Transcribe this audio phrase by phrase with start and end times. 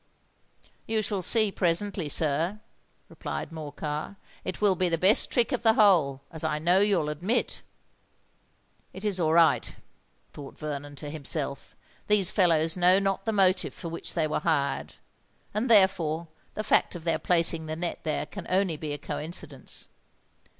[0.87, 2.59] "You shall see presently, sir,"
[3.07, 4.15] replied Morcar.
[4.43, 7.61] "It will be the best trick of the whole—as I know you'll admit."
[8.93, 9.75] "It is all right,"
[10.33, 11.75] thought Vernon to himself.
[12.07, 14.95] "These fellows know not the motive for which they were hired;
[15.53, 19.87] and therefore the fact of their placing the net there can only be a coincidence.